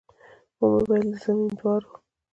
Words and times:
ومې 0.59 0.81
ويل 0.89 1.07
د 1.13 1.15
زمينداورو. 1.23 1.91